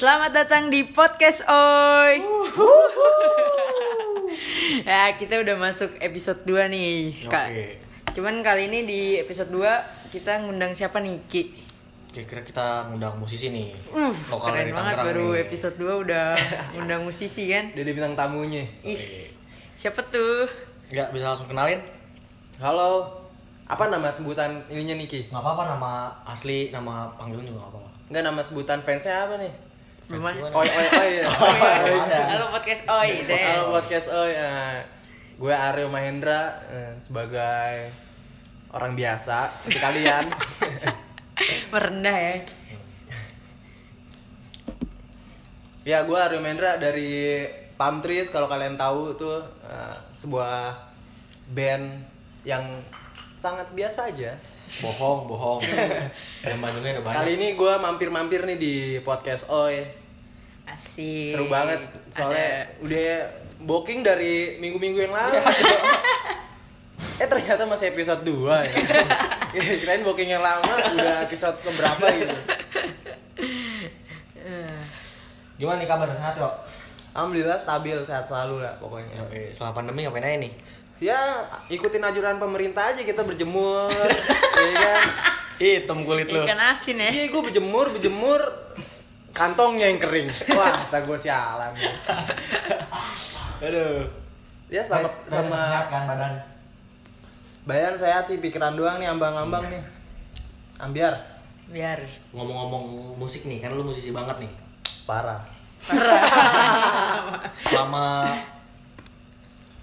[0.00, 2.24] Selamat datang di podcast Oi.
[4.88, 7.52] ya, kita udah masuk episode 2 nih, Kak.
[7.52, 7.66] Oke.
[8.16, 9.60] Cuman kali ini di episode 2
[10.08, 11.52] kita ngundang siapa nih, Ki?
[12.16, 13.76] Kira-kira kita ngundang musisi nih.
[13.92, 15.44] Uh, Lokal keren dari banget Tangerang baru nih.
[15.44, 16.26] episode 2 udah
[16.72, 17.64] ngundang musisi kan.
[17.76, 18.64] Dia bintang tamunya.
[18.80, 19.28] Ih,
[19.76, 20.48] siapa tuh?
[20.88, 21.84] Enggak bisa langsung kenalin?
[22.56, 23.20] Halo.
[23.68, 25.28] Apa nama sebutan ininya Niki?
[25.28, 25.92] Nggak apa-apa nama
[26.24, 27.90] asli, nama panggilan juga nggak apa-apa.
[28.08, 29.68] Enggak nama sebutan fansnya apa nih?
[30.10, 31.10] Oi oi oi.
[31.22, 31.30] ya.
[31.38, 32.02] Oh, iya.
[32.02, 32.20] ada.
[32.34, 33.46] Halo podcast Oi deh.
[33.46, 34.34] Halo podcast oi.
[34.34, 34.82] ya.
[35.38, 37.94] Gue Aryo Mahendra eh, sebagai
[38.74, 40.34] orang biasa seperti kalian.
[41.72, 42.34] Merendah ya.
[45.86, 47.46] ya gue Aryo Mahendra dari
[47.78, 50.74] Palm Trees kalau kalian tahu tuh eh, sebuah
[51.54, 52.02] band
[52.42, 52.82] yang
[53.38, 54.34] sangat biasa aja.
[54.70, 55.58] Bohong, bohong.
[56.46, 57.18] Yang Bandungnya udah banyak.
[57.18, 59.82] Kali ini gue mampir-mampir nih di podcast Oi.
[60.70, 61.34] Asik.
[61.34, 61.82] Seru banget
[62.14, 63.26] soalnya udah
[63.66, 65.42] booking dari minggu-minggu yang lalu.
[67.20, 68.72] eh ternyata masih episode 2 ya.
[69.82, 72.36] Kirain booking yang lama udah episode keberapa gitu.
[74.38, 74.80] Eh,
[75.58, 76.54] Gimana nih kabar sehat yuk?
[77.10, 79.26] Alhamdulillah stabil sehat selalu lah pokoknya.
[79.50, 80.54] Selama pandemi ngapain aja nih?
[81.00, 85.02] Ya ikutin ajuran pemerintah aja kita berjemur, ya kan?
[85.60, 86.44] Hitam kulit lu.
[86.44, 87.08] Ikan asin ya.
[87.08, 88.40] Iya gue berjemur, berjemur
[89.32, 90.28] kantongnya yang kering.
[90.52, 91.72] Wah, tak gue sialan.
[93.64, 94.08] Aduh.
[94.68, 96.32] Ya sama sehat kan badan.
[97.66, 99.82] bayan sehat sih pikiran doang nih ambang-ambang nih.
[100.80, 101.16] Ambiar.
[101.68, 102.00] Biar.
[102.32, 104.52] Ngomong-ngomong musik nih, kan lu musisi banget nih.
[105.04, 105.44] Parah.
[107.64, 108.28] Selama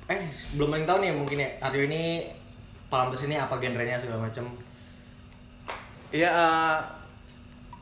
[0.08, 0.19] eh
[0.55, 2.31] belum yang tahu nih mungkin ya Aryo ini
[3.11, 4.47] Trees ini apa genrenya segala macam.
[6.16, 6.77] Iya eh,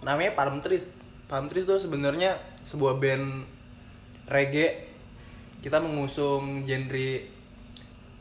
[0.01, 0.89] namanya Palm Trees.
[1.29, 3.45] Palm Trees tuh sebenarnya sebuah band
[4.29, 4.89] reggae.
[5.61, 7.09] Kita mengusung genre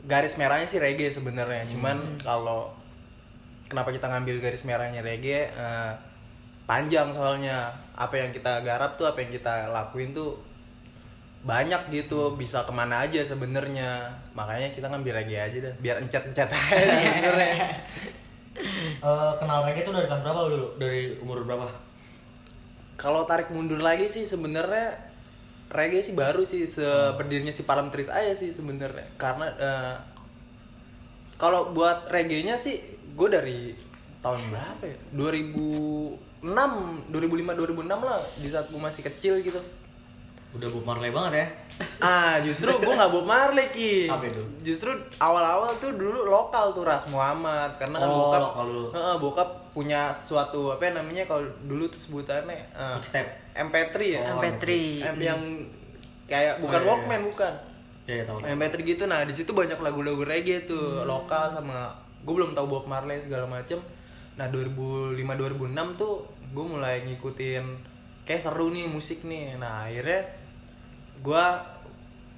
[0.05, 1.65] garis merahnya sih reggae sebenarnya.
[1.65, 2.69] Cuman kalau
[3.65, 5.93] kenapa kita ngambil garis merahnya reggae eh,
[6.69, 10.37] panjang soalnya apa yang kita garap tuh apa yang kita lakuin tuh
[11.45, 14.09] banyak gitu bisa ke mana aja sebenarnya.
[14.33, 16.73] Makanya kita ngambil reggae aja dah biar encet encet aja
[17.05, 17.55] sebenarnya.
[19.05, 20.67] Eh, kenal reggae tuh dari kelas berapa lu dulu?
[20.81, 21.69] Dari umur berapa?
[22.97, 24.97] Kalau tarik mundur lagi sih sebenarnya
[25.69, 29.05] reggae sih baru sih seberdirinya si Palm Trees aja sih sebenarnya.
[29.21, 29.95] Karena eh,
[31.37, 32.81] kalau buat reggae-nya sih
[33.13, 33.77] gue dari
[34.25, 34.97] tahun berapa ya?
[35.13, 36.41] 2006
[37.13, 39.61] 2005 2006 lah di saat gue masih kecil gitu
[40.55, 41.47] Udah Bob Marley banget ya?
[41.97, 44.39] ah justru gue nggak Bob Marley ki Apa itu?
[44.63, 48.87] justru awal-awal tuh dulu lokal tuh Ras Muhammad karena kan Oh, bokap lokal dulu.
[48.89, 53.27] Heeh, bokap punya suatu apa ya namanya kalau dulu tuh sebutannya eh, Mixtape.
[53.53, 54.63] MP3 ya Oh, MP3.
[55.09, 55.41] MP yang
[56.25, 57.53] kayak bukan Oh, iya, Walkman bukan
[58.05, 58.37] Ya, ya tahu.
[58.37, 58.47] tahu.
[58.51, 61.91] MP3 gitu nah di situ banyak lagu-lagu reggae tuh lokal sama
[62.21, 63.83] gue belum tahu Bob Marley segala macem
[64.33, 67.63] nah 2005 2006 tuh gue mulai ngikutin
[68.23, 70.23] kayak seru nih musik nih nah akhirnya
[71.23, 71.45] gue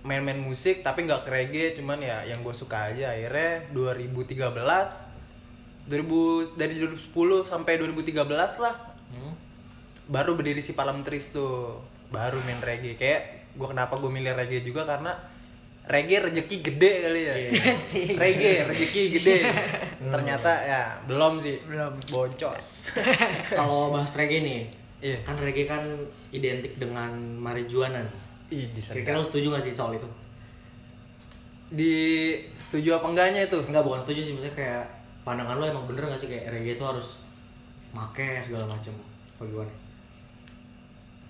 [0.07, 3.13] main-main musik tapi nggak ke reggae cuman ya yang gue suka aja.
[3.13, 4.53] Akhirnya 2013
[5.87, 8.75] 2000 dari 2010 sampai 2013 lah.
[9.07, 9.47] Hmm?
[10.07, 11.83] baru berdiri si Palm Trees tuh.
[12.07, 12.95] Baru main reggae.
[12.95, 15.11] Kayak gue kenapa gue milih reggae juga karena
[15.87, 17.35] reggae rezeki gede kali ya.
[17.35, 17.51] Iya.
[18.23, 19.37] reggae rezeki gede.
[20.15, 21.59] Ternyata ya belum sih.
[21.67, 21.95] Belum.
[22.07, 22.95] boncos
[23.51, 24.61] Kalau bahas reggae nih,
[25.03, 25.19] iya.
[25.27, 25.83] kan reggae kan
[26.31, 28.07] identik dengan marijuana.
[28.47, 28.65] Ih.
[28.71, 30.07] Kira-kira lu setuju gak sih soal itu?
[31.67, 34.83] di setuju apa enggaknya itu Enggak, bukan setuju sih, maksudnya kayak
[35.27, 37.19] pandangan lu emang bener gak sih kayak reggae itu harus
[37.91, 38.95] make segala macam
[39.35, 39.73] apa gimana?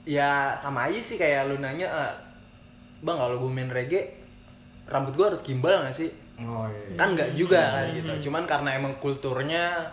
[0.06, 2.14] ya sama aja sih kayak lu nanya "Ah,
[3.02, 4.14] bang kalau gue main reggae
[4.86, 6.94] rambut gue harus gimbal gak sih Oh iya.
[6.94, 9.90] kan nggak juga kan gitu cuman karena emang kulturnya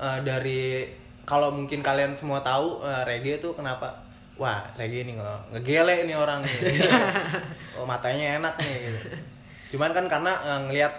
[0.00, 0.88] eh, dari
[1.22, 3.92] kalau mungkin kalian semua tahu eh, reggae tuh kenapa
[4.36, 6.56] wah reggae nih nge- ngegele nih orang nih.
[7.76, 8.98] oh matanya enak nih gitu.
[9.76, 10.92] cuman kan karena eh, ngelihat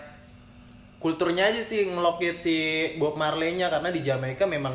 [0.97, 2.56] kulturnya aja sih ngelokit si
[2.95, 4.71] Bob Marley-nya karena di Jamaika memang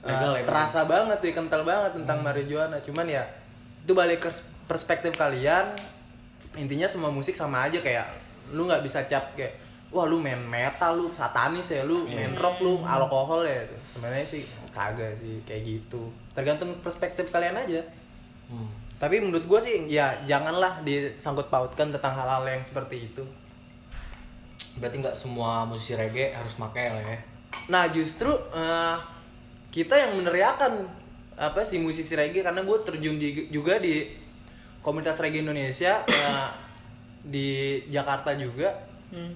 [0.00, 2.80] eh, Legal ya, terasa banget tuh kental banget tentang marijuana.
[2.80, 3.22] Cuman ya
[3.84, 4.30] itu balik ke
[4.64, 5.76] perspektif kalian
[6.56, 8.08] intinya semua musik sama aja kayak
[8.52, 9.56] lu nggak bisa cap kayak
[9.92, 13.68] wah lu main metal lu satanis ya lu main rock lu alkohol ya.
[13.68, 14.42] Itu sebenarnya sih
[14.72, 17.82] kagak sih kayak gitu tergantung perspektif kalian aja
[18.44, 18.68] Hmm.
[18.98, 23.24] tapi menurut gue sih ya janganlah disangkut pautkan tentang hal-hal yang seperti itu
[24.72, 27.18] Berarti nggak semua musisi reggae harus make lah ya.
[27.66, 28.96] nah justru eh,
[29.68, 30.84] kita yang meneriakan
[31.32, 34.12] apa sih musisi reggae karena gue terjun di, juga di
[34.80, 36.52] komunitas reggae Indonesia ya,
[37.22, 37.48] di
[37.88, 38.68] Jakarta juga
[39.08, 39.32] Hmm.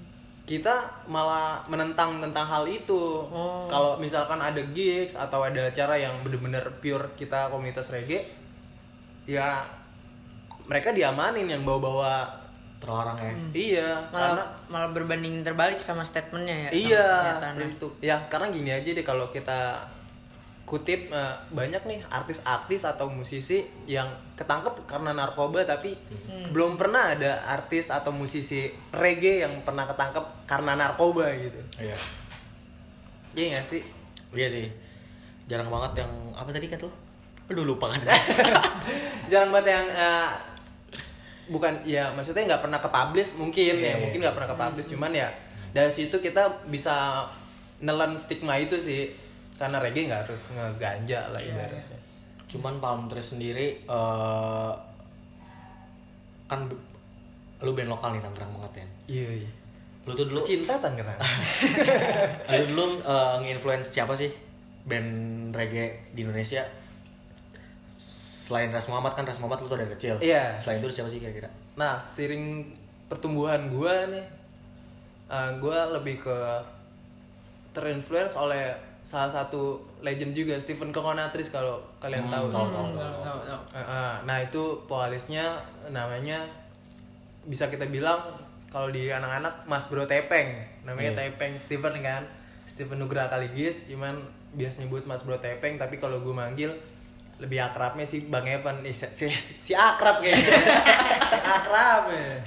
[0.47, 3.27] Kita malah menentang tentang hal itu.
[3.27, 3.67] Oh.
[3.67, 8.31] kalau misalkan ada gigs atau ada acara yang bener-bener pure kita komunitas reggae
[9.27, 9.67] ya
[10.71, 12.47] mereka diamanin yang bawa-bawa.
[12.77, 13.33] Terlarang ya?
[13.57, 16.71] Iya karena Malah malah berbanding terbalik sama statementnya ya.
[16.77, 17.09] iya
[17.41, 17.89] seperti itu.
[18.05, 19.81] Ya sekarang gini aja deh kalau kita
[20.67, 25.95] kutip eh, banyak nih artis-artis atau musisi yang ketangkep karena narkoba tapi
[26.51, 31.61] belum pernah ada artis atau musisi reggae yang pernah ketangkep karena narkoba gitu.
[31.79, 31.97] Iya.
[33.39, 33.83] Iya nggak sih?
[34.35, 34.67] Iya sih.
[35.47, 36.93] Jarang banget yang apa tadi kata lu?
[37.47, 38.03] Aduh lupa kan.
[39.31, 40.29] Jarang banget yang eh,
[41.47, 44.03] bukan ya maksudnya nggak pernah ke publish mungkin Iya, ya iya.
[44.03, 45.31] mungkin nggak pernah ke publish cuman ya
[45.71, 47.23] dari situ kita bisa
[47.79, 49.15] nelen stigma itu sih
[49.57, 51.99] karena reggae nggak harus ngeganja lah Iya, ibaratnya.
[52.47, 54.73] cuman Palm Trees sendiri eh,
[56.47, 56.61] kan
[57.59, 58.87] lu band lokal nih Tangerang banget ya?
[59.09, 59.51] Iya iya.
[60.05, 61.19] Lu tuh dulu cinta Tangerang.
[62.53, 64.31] Lu dulu eh, nge-influence siapa sih
[64.85, 65.11] band
[65.51, 66.63] reggae di Indonesia?
[67.97, 70.15] Selain Ras Muhammad kan Ras Muhammad lu tuh dari kecil.
[70.21, 70.55] Iya.
[70.61, 71.51] selain itu siapa sih kira-kira?
[71.75, 72.63] Nah sering
[73.09, 74.23] pertumbuhan gua nih
[75.27, 76.37] eh, gua lebih ke
[77.73, 78.71] terinfluence oleh
[79.07, 83.39] salah satu legend juga Stephen Kokonatris kalau kalian Hmm, tahu tahu, tahu, tahu, tahu, tahu.
[83.47, 84.15] tahu, tahu.
[84.27, 85.47] Nah itu vokalisnya
[85.89, 86.43] namanya
[87.45, 88.19] bisa kita bilang
[88.67, 91.31] kalau di anak-anak Mas Bro Tepeng namanya Iya.
[91.31, 92.27] Tepeng Steven kan
[92.67, 94.19] Steven Nugraha Kaligis cuman
[94.53, 96.75] biasa nyebut Mas Bro Tepeng tapi kalau gue manggil
[97.39, 99.31] lebih akrabnya sih Bang Evan eh, si, si,
[99.63, 100.51] si akrab kayaknya
[101.31, 102.43] si akrab ya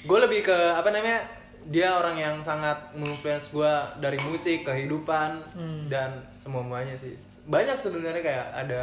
[0.00, 1.20] gue lebih ke apa namanya
[1.66, 5.42] dia orang yang sangat menginfluence gue dari musik kehidupan
[5.86, 7.18] dan semuanya sih.
[7.44, 8.80] Banyak sebenarnya kayak ada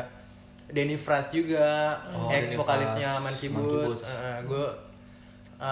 [0.66, 4.46] Denny Fras juga Oh, ex vokalisnya Monkey Monkey Boots, Boots.
[4.46, 4.66] gue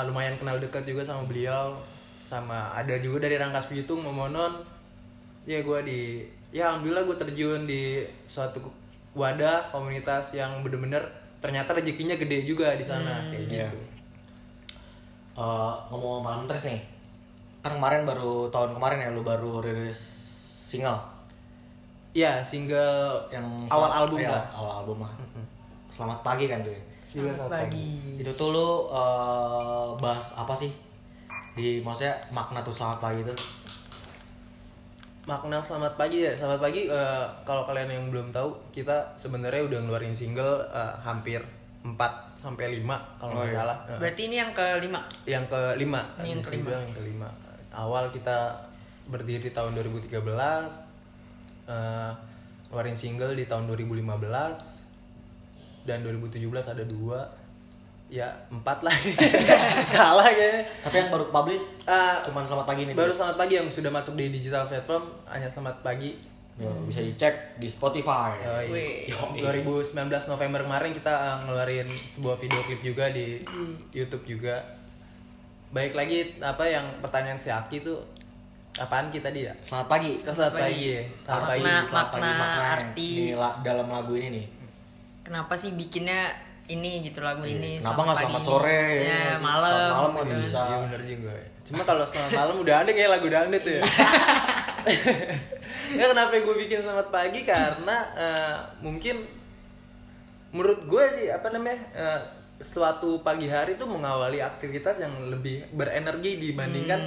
[0.05, 1.75] lumayan kenal dekat juga sama beliau.
[2.23, 4.63] Sama ada juga dari Rangkas Bitung Momonon.
[5.43, 6.01] Ya gue di
[6.49, 8.61] ya alhamdulillah gue terjun di suatu
[9.11, 11.01] wadah komunitas yang bener-bener
[11.37, 13.67] ternyata rezekinya gede juga di sana kayak Iya.
[13.67, 13.77] gitu.
[15.33, 16.81] Eh, ngomong Palm Trees nih
[17.63, 19.99] kan kemarin baru tahun kemarin ya lu baru rilis
[20.61, 20.99] single
[22.13, 24.45] Iya, single yang awal album iya, lah.
[24.53, 25.13] awal album lah
[25.89, 26.81] selamat pagi kan tuh ya?
[27.03, 27.89] Selamat satu pagi.
[28.17, 30.69] itu tuh lu eh, bahas apa sih
[31.53, 33.33] di maksudnya makna tuh selamat pagi itu
[35.23, 36.35] Makna selamat pagi ya.
[36.35, 41.39] Selamat pagi eh, kalau kalian yang belum tahu, kita sebenarnya udah ngeluarin single eh, hampir
[41.79, 41.95] 4
[42.35, 42.83] sampai 5
[43.17, 43.55] kalau Oh, nggak iya.
[43.57, 43.77] salah.
[43.97, 44.99] Berarti ini yang kelima.
[45.23, 46.69] yang kelima Ini yang kelima.
[46.75, 47.29] yang kelima
[47.73, 48.53] awal kita
[49.09, 50.07] berdiri tahun 2013
[51.67, 52.11] eh,
[52.69, 54.01] ngeluarin single di tahun 2015
[55.83, 57.19] dan 2017 ada dua.
[58.13, 58.93] Ya empat lah.
[59.95, 60.69] Kalah kayaknya.
[60.85, 64.15] Tapi yang baru publish Eh, cuman selamat pagi nih baru selamat pagi yang sudah masuk
[64.15, 66.15] di digital platform hanya selamat pagi.
[66.53, 68.37] Ya, bisa dicek di Spotify.
[68.37, 68.65] Yoi.
[68.69, 69.09] Wih.
[69.41, 69.97] 2019
[70.29, 73.41] November kemarin kita uh, ngeluarin sebuah video klip juga di
[73.89, 74.61] YouTube juga.
[75.73, 77.97] Baik lagi apa yang pertanyaan si Aki tuh
[78.75, 79.53] apaan kita dia?
[79.59, 80.85] selamat pagi Selamat pagi.
[80.87, 81.01] ya.
[81.17, 81.61] Selamat pagi.
[81.63, 83.09] Makna- selamat pagi makna makna arti.
[83.11, 84.45] di la- dalam lagu ini nih
[85.23, 86.21] Kenapa sih bikinnya
[86.65, 87.77] ini gitu lagu ini?
[87.77, 87.81] Iya.
[87.81, 88.47] Kenapa nggak selamat pagi.
[88.47, 89.33] sore Ya, ya?
[89.39, 89.71] malam.
[89.71, 90.35] Selamat malam kan gitu.
[90.39, 90.61] bisa.
[90.61, 91.31] Iya bener juga.
[91.63, 93.83] Cuma kalau selamat malam udah ada kayak lagu dangdut tuh ya.
[95.97, 99.15] ya kenapa gue bikin selamat pagi karena eh, mungkin
[100.51, 102.19] menurut gue sih apa namanya eh,
[102.63, 107.01] suatu pagi hari tuh mengawali aktivitas yang lebih berenergi dibandingkan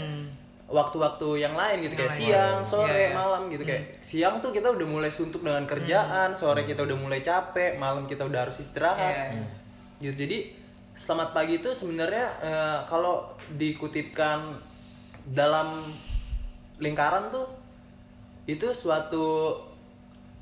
[0.66, 2.66] waktu-waktu yang lain gitu kayak siang, lain.
[2.66, 3.10] sore, Iya, iya.
[3.14, 7.22] malam gitu kayak siang tuh kita udah mulai suntuk dengan kerjaan, sore kita udah mulai
[7.22, 9.32] capek, malam kita udah harus istirahat.
[9.32, 9.46] Iya.
[10.02, 10.14] Gitu.
[10.26, 10.38] Jadi
[10.92, 14.58] selamat pagi itu sebenarnya eh, kalau dikutipkan
[15.24, 15.86] dalam
[16.82, 17.46] lingkaran tuh
[18.50, 19.58] itu suatu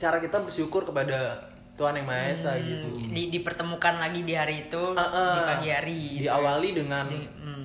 [0.01, 2.87] cara kita bersyukur kepada Tuhan yang Maha Esa gitu.
[3.05, 5.33] Di, dipertemukan lagi di hari itu Ah, ah.
[5.33, 5.99] di pagi hari.
[6.15, 6.23] gitu.
[6.25, 7.65] Diawali dengan Di- hmm.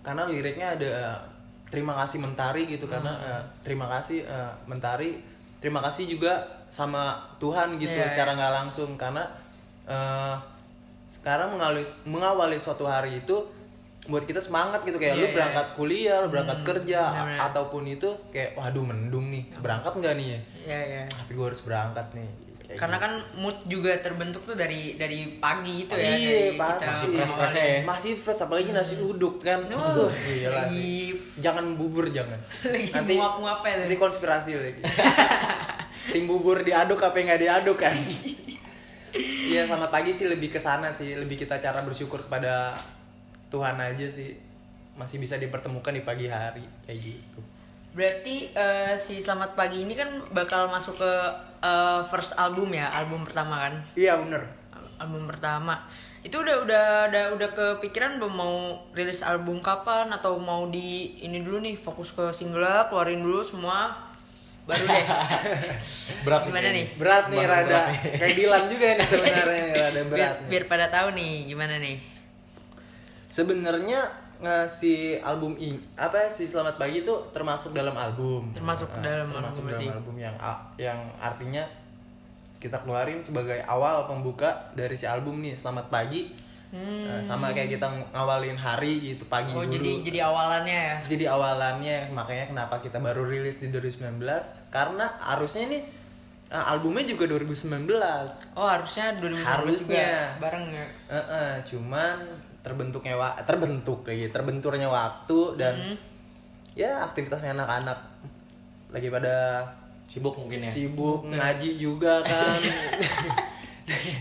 [0.00, 1.18] karena liriknya ada
[1.66, 3.26] terima kasih mentari gitu karena Hmm.
[3.28, 5.18] eh, terima kasih eh, mentari
[5.56, 9.26] terima kasih juga sama Tuhan gitu Iya, secara nggak langsung karena
[9.84, 10.34] eh,
[11.12, 13.36] sekarang mengawali mengawali suatu hari itu
[14.06, 15.34] buat kita semangat gitu kayak Iya, lu iya.
[15.36, 17.38] berangkat kuliah lu berangkat kerja a- benar-benar.
[17.46, 21.02] ataupun itu kayak waduh mendung nih berangkat nggak nih ya Ya, ya.
[21.06, 22.30] tapi gue harus berangkat nih
[22.70, 26.70] Kayak Karena kan mood juga terbentuk tuh dari dari pagi itu ya Iya, dari pasti.
[26.78, 27.78] kita Masih fresh-fresh ya.
[27.82, 29.58] Masih fresh apalagi nasi uduk kan.
[29.66, 30.46] Uh, gila sih.
[30.46, 32.38] lagi- Jangan bubur jangan.
[32.64, 33.42] Lagi nanti tuh.
[33.42, 34.80] Nanti konspirasi lagi.
[36.08, 37.92] tim bubur diaduk apa yang nggak diaduk kan
[39.12, 42.74] iya selamat pagi sih lebih ke sana sih lebih kita cara bersyukur kepada
[43.46, 44.34] Tuhan aja sih
[44.94, 47.40] masih bisa dipertemukan di pagi hari kayak gitu
[47.90, 51.12] Berarti eh, si Selamat Pagi ini kan bakal masuk ke
[51.60, 53.74] eh, first album ya, album pertama kan?
[53.94, 55.74] iya bener Al- Album pertama.
[56.20, 58.56] Itu udah udah udah udah kepikiran belum mau
[58.92, 63.90] rilis album kapan atau mau di ini dulu nih fokus ke single keluarin dulu semua
[64.68, 65.04] baru deh.
[66.24, 66.86] Berat Gimana nih?
[66.94, 68.12] berat nih Bahasa rada berat nih.
[68.14, 70.46] kayak Dilan juga nih sebenarnya nih rada biar, berat nih.
[70.46, 71.96] biar pada tahu nih gimana nih.
[73.30, 74.00] sebenarnya
[74.40, 79.62] ngasih album ini apa sih selamat pagi itu termasuk dalam album Termasuk Nah, dalam termasuk
[79.62, 79.86] album dalam berarti.
[79.94, 80.34] album yang
[80.76, 81.64] yang artinya
[82.56, 86.32] kita keluarin sebagai awal pembuka dari si album nih selamat pagi
[86.70, 87.82] Nah, sama kayak kita
[88.14, 89.58] ngawalin hari gitu pagi Hmm.
[89.58, 90.96] Oh dulu jadi jadi awalannya ya.
[91.04, 94.22] jadi awalannya makanya kenapa kita baru rilis di 2019
[94.70, 95.82] karena harusnya nih
[96.46, 97.90] uh, albumnya juga 2019
[98.54, 100.06] Oh harusnya 2019 Harusnya.
[100.30, 100.86] juga bareng ya.
[101.10, 102.16] Heeh, cuman
[102.60, 105.96] terbentuknya wa terbentuk lagi terbenturnya waktu dan Hmm.
[106.72, 107.98] ya aktivitasnya anak-anak
[108.88, 109.64] lagi pada
[110.04, 110.70] Sibuk mungkin ya.
[110.70, 112.58] sibuk ngaji juga kan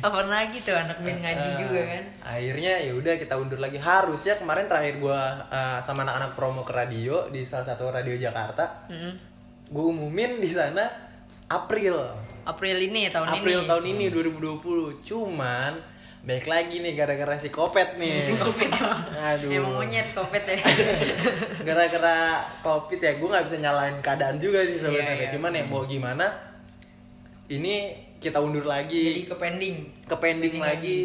[0.01, 2.03] Apa lagi tuh anak band ngaji juga kan?
[2.27, 6.74] akhirnya ya udah kita undur lagi harusnya kemarin terakhir gua uh, sama anak-anak promo ke
[6.74, 9.13] radio di salah satu radio Jakarta Mm-mm.
[9.67, 10.89] gue umumin di sana
[11.48, 12.01] April
[12.43, 13.67] April ini ya tahun April ini.
[13.67, 15.72] tahun ini 2020 cuman
[16.20, 19.00] baik lagi nih gara-gara si Kopet nih Si emang.
[19.16, 19.50] Aduh.
[19.50, 20.60] Emang monyet Covid ya.
[21.68, 22.18] gara-gara
[22.60, 25.30] covid ya gue nggak bisa nyalain keadaan juga sih sebenarnya Iya, iya.
[25.32, 26.28] cuman ya mau gimana
[27.48, 29.76] ini kita undur Jadi lagi ke pending.
[30.04, 31.00] ke pending pending lagi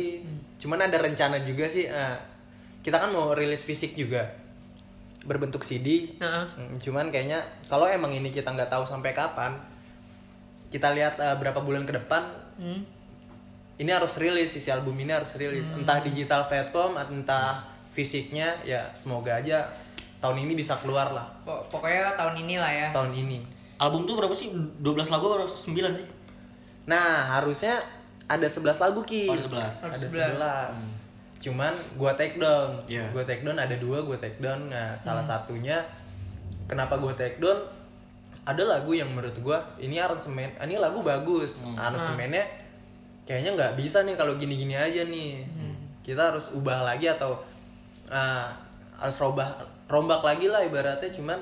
[0.59, 2.17] cuman ada rencana juga sih eh,
[2.81, 4.29] kita kan mau rilis fisik juga
[5.23, 6.45] berbentuk CD Heeh.
[6.59, 9.55] Mm, cuman kayaknya kalau emang ini kita nggak tahu sampai kapan
[10.69, 12.23] kita lihat eh, berapa bulan ke depan
[12.55, 12.87] Hmm.
[13.77, 17.59] Ini harus rilis isi album ini harus rilis entah digital platform atau entah
[17.91, 19.67] fisiknya ya semoga aja
[20.19, 22.89] tahun ini bisa keluar lah Pok- Pokoknya tahun ini lah ya.
[22.91, 23.39] tahun ini
[23.75, 24.55] Album tuh berapa sih?
[24.79, 26.07] 12 lagu atau 9 sih?
[26.85, 27.77] nah harusnya
[28.25, 29.85] ada 11 lagu ki Oh, ada 11.
[29.85, 30.07] ada Ada
[30.73, 31.05] 11
[31.41, 33.05] cuman gua take down Iya.
[33.11, 35.33] gua take down ada dua gua take down nah salah Hmm.
[35.35, 35.77] satunya
[36.65, 37.61] kenapa gua take down
[38.43, 41.77] ada lagu yang menurut gua ini aransemen ini lagu bagus Hmm.
[41.77, 42.64] aransemennya
[43.25, 45.75] kayaknya nggak bisa nih kalau gini-gini aja nih Hmm.
[46.01, 47.41] kita harus ubah lagi atau
[48.07, 48.53] ah,
[48.95, 49.49] harus robah
[49.87, 51.41] rombak lagi lah ibaratnya cuman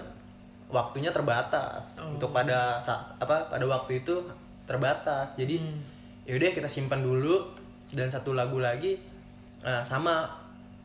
[0.68, 2.12] waktunya terbatas Oh.
[2.12, 4.14] untuk pada sa- apa pada waktu itu
[4.62, 5.82] terbatas jadi Hmm.
[6.24, 7.50] yaudah kita simpan dulu
[7.90, 8.96] dan satu lagu lagi
[9.58, 10.30] nah, sama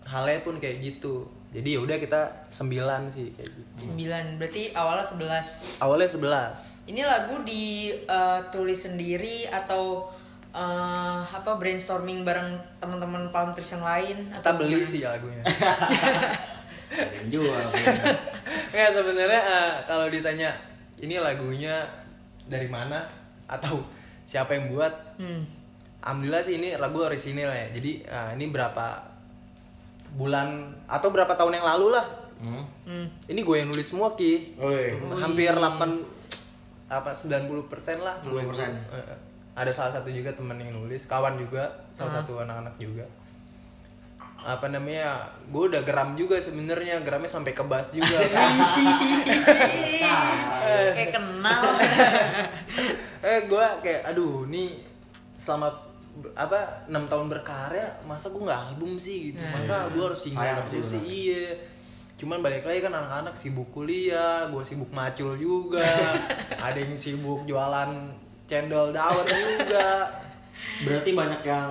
[0.03, 4.35] halnya pun kayak gitu jadi yaudah kita sembilan sih kayak gitu 9.
[4.35, 5.79] Berarti awalnya 11.
[5.79, 10.07] awalnya 11 Ini lagu ditulis sendiri atau
[10.57, 14.89] eh, apa brainstorming bareng teman-teman Palm Trees yang lain kita atau beli gimana?
[14.89, 15.43] sih lagunya
[17.27, 17.65] jual.
[18.67, 20.49] nggak sebenarnya eh, kalau ditanya
[20.97, 21.83] ini lagunya
[22.43, 23.05] dari mana
[23.45, 23.83] atau
[24.23, 25.41] siapa yang buat Hmm.
[25.99, 29.01] alhamdulillah sih ini lagu orisinil ya jadi eh, ini berapa
[30.13, 30.47] bulan
[30.85, 32.05] atau berapa tahun yang lalu lah
[32.37, 32.61] Hmm.
[32.85, 33.09] Hmm.
[33.25, 34.93] ini gue yang nulis semua ki Oi.
[35.17, 35.81] hampir 8
[36.87, 37.49] apa 90%
[37.97, 38.61] lah gue yang 90%.
[38.69, 38.81] nulis.
[39.57, 43.09] Ada salah satu juga temen yang nulis kawan juga salah satu anak-anak juga.
[44.37, 48.21] Apa namanya gue udah geram juga sebenarnya geramnya sampai ke bass juga.
[50.93, 51.61] Kayak kenal.
[53.27, 54.77] eh gue kayak aduh nih
[55.41, 55.73] selama
[56.37, 59.33] apa enam tahun berkarya masa gue nggak album sih?
[59.33, 59.41] Gitu.
[59.41, 61.57] Masa gue harus single terus sih sih iya.
[62.17, 65.81] Cuman balik lagi kan anak-anak sibuk kuliah gue sibuk macul juga.
[66.69, 67.89] Ada yang sibuk jualan
[68.47, 70.07] cendol dawet juga
[70.57, 71.69] Berarti banyak yang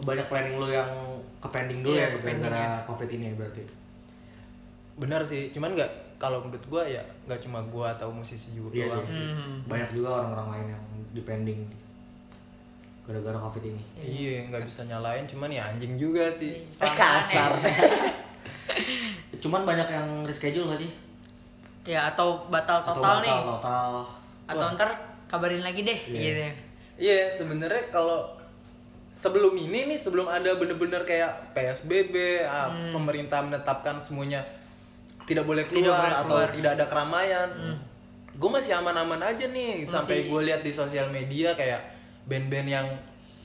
[0.00, 0.90] banyak planning lu yang
[1.38, 3.62] ke pending dulu Iya, ya ke pending gara-gara covid ini ya berarti.
[4.96, 5.88] benar sih cuman nggak
[6.18, 8.92] kalau menurut gue ya nggak cuma gue atau musisi juga Iya sih.
[8.92, 9.24] doang sih.
[9.26, 9.56] Hmm.
[9.64, 11.60] Banyak juga orang-orang lain yang di pending
[13.02, 13.82] gara-gara covid ini.
[13.96, 17.50] iya nggak bisa nyalain cuman ya anjing juga sih Iya, eh kasar
[19.40, 20.90] Cuman banyak yang reschedule gak sih?
[21.82, 23.38] Ya atau batal Atau total batal, nih.
[23.48, 23.90] Total.
[24.46, 24.90] Atau ntar
[25.30, 26.00] kabarin lagi deh.
[26.10, 26.18] Iya.
[26.18, 26.42] Gitu.
[27.00, 28.34] Iya, sebenarnya kalau
[29.10, 34.42] sebelum ini nih, sebelum ada bener-bener kayak PSBB, ah, pemerintah menetapkan semuanya
[35.24, 35.72] tidak boleh Hmm.
[35.72, 36.48] Tidak keluar boleh atau keluar.
[36.50, 36.56] Hmm.
[36.58, 37.48] tidak ada keramaian,
[38.30, 39.86] gue masih aman-aman aja nih.
[39.86, 41.80] Sampai gue lihat di sosial media kayak
[42.26, 42.86] band-band yang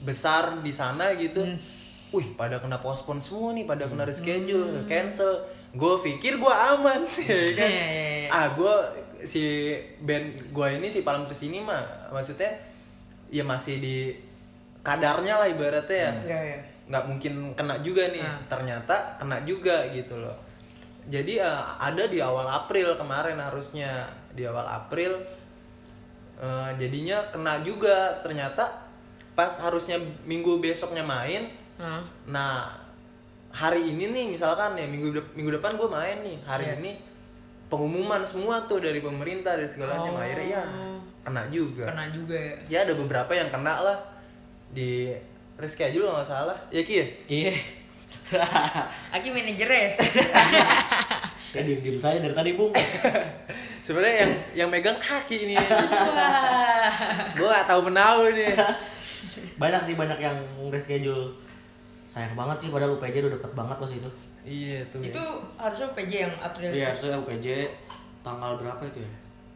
[0.01, 1.55] besar di sana gitu, Hmm.
[2.11, 5.45] wih pada kena postpone semua nih, pada kena reschedule, cancel.
[5.71, 7.69] Gue pikir gue aman, ya kan?
[7.71, 8.29] Iya, iya, iya.
[8.31, 8.73] ah gue
[9.25, 12.49] si band gua ini si Palm Trees ini mah maksudnya
[13.27, 13.97] ya masih di
[14.79, 16.57] kadarnya lah ibaratnya ya Iya, iya.
[16.85, 18.37] nggak mungkin kena juga nih Nah.
[18.45, 20.37] ternyata kena juga gitu loh
[21.05, 25.17] jadi eh, ada di awal April kemarin harusnya di awal April
[26.37, 28.85] eh, jadinya kena juga ternyata
[29.33, 31.99] pas harusnya minggu besoknya main Hah?
[32.25, 32.71] nah
[33.51, 36.75] hari ini nih misalkan ya minggu dep- minggu depan gue main nih hari Iya.
[36.77, 36.91] ini
[37.65, 40.17] pengumuman semua tuh dari pemerintah dari segalanya Oh.
[40.17, 40.63] akhirnya ya
[41.21, 42.55] kena juga Kena juga ya.
[42.69, 43.97] ya ada beberapa yang kena lah
[44.69, 45.09] di
[45.55, 47.05] reschedule nggak salah ya ki ya?
[47.27, 47.53] Iya.
[49.15, 50.01] Aki manajernya.
[51.45, 52.73] Saya diem-diem saya dari tadi bung.
[53.85, 56.89] sebenarnya yang yang megang kaki ini Wah.
[57.31, 58.49] gue gak tahu menahu nih
[59.55, 61.31] banyak sih banyak yang reschedule.
[62.05, 64.09] Sayang banget sih padahal UPJ udah deket banget pas itu.
[64.45, 65.23] Iya tuh Itu
[65.55, 66.87] harusnya PJ yang April Iya, itu.
[66.87, 67.47] harusnya UPJ
[68.21, 69.11] tanggal berapa itu ya?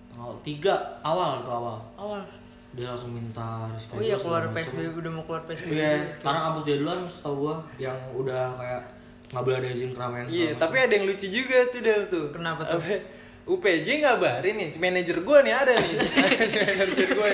[0.10, 1.78] Tanggal 3 awal tuh awal.
[1.96, 2.22] Awal.
[2.70, 3.98] Dia langsung minta reschedule.
[3.98, 4.44] Oh iya keluar.
[4.50, 5.74] PSBB udah mau keluar PSBB.
[5.74, 6.22] Iya, gitu.
[6.22, 8.82] karena kampus dia duluan setahu gua yang udah kayak
[9.30, 10.26] nggak boleh ada izin keramaian.
[10.26, 12.82] iya tapi ada yang lucu juga tuh Del tuh Kenapa tuh?
[12.82, 12.98] Apa,
[13.46, 15.92] UPJ ngabarin nih si manajer gue nih ada nih
[16.74, 17.30] manajer gue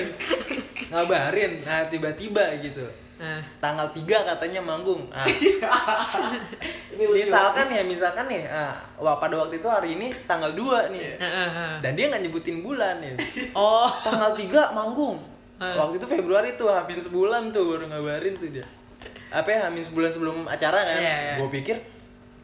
[0.86, 2.84] ngabarin nah tiba-tiba gitu
[3.16, 3.40] Nah.
[3.58, 5.08] tanggal 3 katanya manggung.
[5.08, 5.24] Nah,
[6.92, 7.16] Ini lucu.
[7.24, 11.16] misalkan ya misalkan nih ah, wah, pada waktu itu hari ini tanggal 2 nih.
[11.16, 11.74] Heeh, heeh.
[11.80, 13.16] dan dia nggak nyebutin bulan ya.
[13.56, 13.88] Oh.
[14.04, 15.16] tanggal 3 manggung.
[15.56, 18.68] Waktu itu Februari tuh hampir sebulan tuh baru ngabarin tuh dia.
[19.32, 21.00] Apa ya hampir sebulan sebelum acara kan?
[21.00, 21.34] Iya, iya.
[21.40, 21.76] gue pikir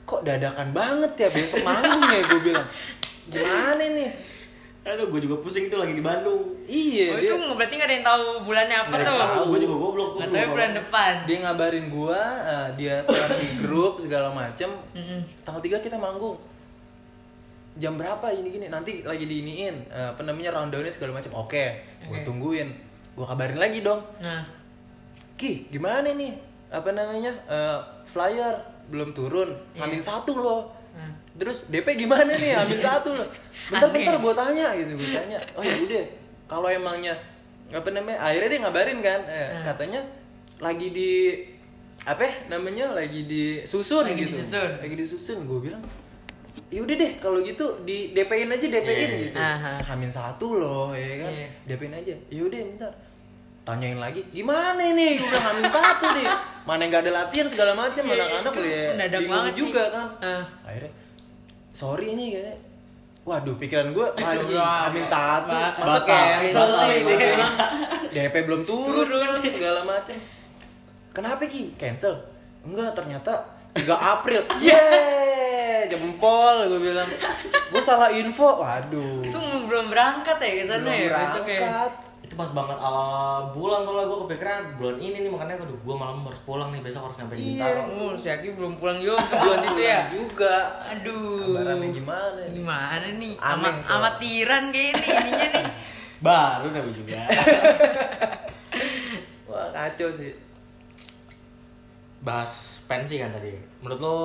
[0.03, 2.65] kok dadakan banget ya besok manggung ya gue bilang.
[3.33, 4.09] Gimana nih
[4.83, 6.43] Aduh, gue juga pusing itu lagi di Bandung.
[6.65, 9.15] iya Oh dia, itu berarti nggak ada yang tahu bulannya apa Nggak tuh?
[9.17, 9.43] tahu.
[9.47, 10.11] Gue juga goblok.
[10.13, 11.13] belum tahu bulan depan.
[11.23, 14.71] dia ngabarin gua eh, dia share di grup segala macem
[15.41, 16.35] tanggal 3 kita manggung
[17.73, 21.65] jam berapa ini gini nanti lagi diiniin eh, apa namanya rundownnya segala macam oke
[22.03, 22.21] gue Oke.
[22.23, 22.69] tungguin
[23.13, 24.43] gue kabarin lagi dong Nah.
[25.33, 26.31] Ki, gimana nih?
[26.69, 27.35] Apa namanya?
[27.49, 28.55] Eh, flyer
[28.87, 29.51] belum turun.
[29.75, 30.71] Hamin satu loh.
[31.33, 32.53] Terus DP gimana nih?
[32.55, 33.29] Hamin satu loh.
[33.67, 34.21] Bentar-bentar Aneh.
[34.21, 35.39] gue tanya gitu, gue tanya.
[35.55, 36.05] Oh ya udah,
[36.45, 37.15] kalau emangnya
[37.69, 38.19] apa namanya?
[38.21, 39.65] Akhirnya dia ngabarin kan, eh, Hmm.
[39.65, 40.01] katanya
[40.59, 41.11] lagi di
[42.03, 42.93] apa ya namanya?
[42.93, 44.37] Lagi disusun Lagi gitu.
[44.37, 44.71] disusun.
[44.79, 45.39] Lagi disusun.
[45.43, 45.81] Gue bilang,
[46.69, 49.19] yaudah deh kalau gitu di DP-in aja DP-in Iya.
[49.25, 49.37] gitu.
[49.37, 49.73] Aha.
[49.87, 51.33] Hamin satu loh, ya kan?
[51.33, 51.49] Iya.
[51.67, 52.15] DP-in aja.
[52.29, 52.93] Yaudah bentar
[53.63, 56.27] tanyain lagi gimana nih gue bilang hamil satu nih
[56.67, 59.61] mana yang gak ada latihan segala macam Iya, anak-anak ya bingung banget sih.
[59.63, 60.43] juga kan Eh.
[60.67, 60.91] akhirnya
[61.73, 62.57] sorry nih kayaknya.
[63.23, 64.51] Waduh pikiran gue lagi
[65.03, 65.47] satu.
[65.49, 66.97] ba- masa cancel sih?
[68.15, 69.39] DP belum turun, Turun.
[69.39, 70.17] kan, segala macam
[71.11, 71.73] kenapa ki?
[71.77, 72.19] Cancel?
[72.63, 73.33] Enggak ternyata
[73.73, 74.43] 3 April.
[74.61, 75.87] Yeay!
[75.87, 77.09] Jempol gue bilang.
[77.71, 78.59] Gue salah info.
[78.59, 79.23] Waduh.
[79.23, 81.87] Itu belum berangkat ya ke sana ya besok ya.
[82.33, 86.25] Itu pas banget awal bulan soalnya gue kepikiran bulan ini nih makanya aduh gue malam
[86.25, 87.69] harus pulang nih besok harus nyampe di Iya.
[87.69, 87.83] Bintaro.
[87.93, 90.01] Oh, si Aki belum pulang juga ke bulan itu ya.
[90.09, 90.55] juga
[90.89, 91.53] Aduh.
[91.53, 92.49] Kabarannya gimana nih?
[92.57, 93.33] Gimana nih?
[93.37, 95.67] Aneh Ama, amatiran kayak ini ininya nih.
[96.25, 97.21] Baru tapi juga.
[99.47, 100.33] Wah kacau sih.
[102.19, 103.53] Bahas pensi kan tadi.
[103.81, 104.17] Menurut lo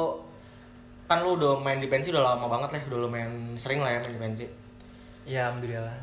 [1.08, 3.92] kan lo udah main di pensi udah lama banget lah, udah lo main sering lah
[3.92, 4.46] ya main di pensi.
[5.26, 5.96] Ya alhamdulillah.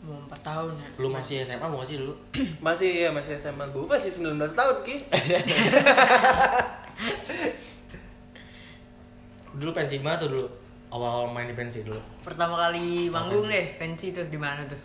[0.00, 0.88] Mau 4 tahun ya.
[0.96, 2.16] Lu masih SMA gue masih dulu.
[2.64, 4.96] Masih ya masih SMA gue masih 19 tahun ki.
[9.60, 10.48] Dulu pensi mana tuh dulu?
[10.90, 12.00] Awal main di pensi dulu.
[12.24, 14.80] Pertama kali manggung deh pensi tuh di mana tuh?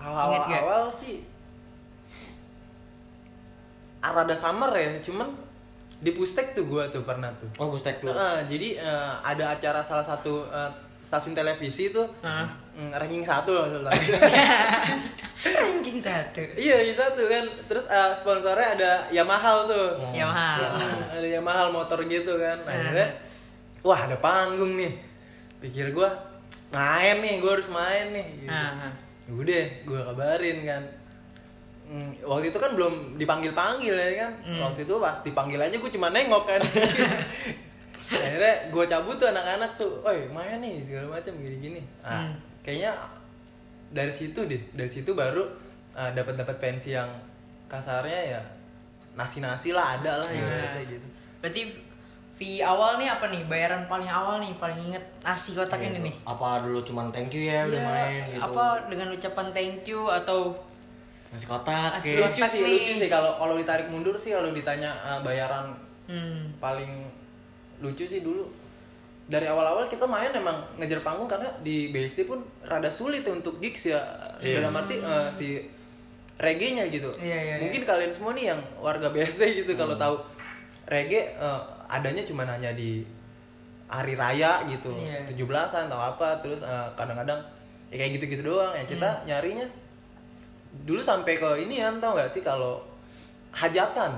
[0.00, 1.35] Awal-awal sih
[4.12, 5.28] rada summer ya, cuman
[5.96, 7.48] di Pustek tuh gue tuh pernah tuh.
[7.56, 8.12] Oh, Bustek dulu.
[8.12, 12.44] Eh, jadi eh, ada acara salah satu eh, stasiun televisi tuh Hah?
[12.76, 13.94] mm, ranking satu salah.
[15.46, 16.42] Ranking satu.
[16.58, 17.44] iya, ranking satu kan.
[17.70, 19.88] Terus eh, sponsornya ada Yamaha tuh.
[19.96, 20.74] Oh, Yamaha.
[20.74, 22.58] Hmm, ada Yamaha motor gitu kan.
[22.66, 23.14] Akhirnya
[23.86, 24.92] wah ada panggung nih.
[25.62, 26.12] Pikir gua
[26.74, 28.26] main nih, gua harus main nih.
[28.42, 28.50] Gitu.
[28.52, 28.92] Ah, ah.
[29.32, 30.82] Udah, gua kabarin kan.
[31.86, 34.32] Hmm, waktu itu kan belum dipanggil-panggil ya kan.
[34.42, 34.58] Hmm.
[34.60, 36.58] Waktu itu pas dipanggil aja gua cuma nengok kan.
[38.06, 42.34] Akhirnya gua cabut tuh anak-anak tuh, "Oi, main nih segala macam gini-gini." Ah, Hmm.
[42.60, 42.94] kayaknya
[43.88, 45.42] dari situ deh, dari situ baru
[45.92, 47.08] ah, dapat-dapat pensi yang
[47.66, 48.40] kasarnya ya
[49.12, 51.06] nasi-nasi lah ada lah Nah, ibaratnya gitu.
[51.40, 51.60] Berarti
[52.30, 55.98] fee awal nih apa nih bayaran paling awal nih paling inget nasi kotak Iya, ini
[56.04, 58.40] nih Apa dulu cuman thank you ya udah Iya, main gitu.
[58.44, 60.52] apa dengan ucapan thank you atau
[61.28, 62.22] Nasi kotak Nasi ya.
[62.22, 62.30] kotak.
[62.30, 62.70] lucu sih nih.
[62.72, 65.74] lucu sih kalau kalau ditarik mundur sih kalau ditanya eh, bayaran
[66.06, 66.90] hmm, paling
[67.78, 68.46] lucu sih dulu
[69.26, 73.88] dari awal-awal kita main emang ngejar panggung karena di BSD pun rada sulit untuk gigs
[73.88, 73.98] ya
[74.38, 74.60] Iya.
[74.60, 75.48] dalam arti eh, si
[76.36, 80.20] reggae-nya gitu Iya, iya, mungkin kalian semua nih yang warga BSD gitu kalau tahu
[80.86, 83.02] reggae eh, adanya cuma hanya di
[83.86, 85.26] hari raya gitu Iya.
[85.26, 86.62] 17-an atau apa terus
[86.94, 87.38] kadang-kadang
[87.86, 89.66] ya kayak gitu-gitu doang ya kita nyarinya
[90.82, 92.82] dulu sampai ke ini ya tau gak sih kalau
[93.50, 94.12] hajatan?